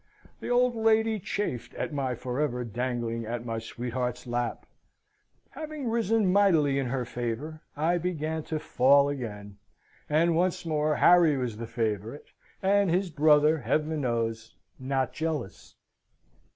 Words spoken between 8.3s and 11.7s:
to fall again: and once more Harry was the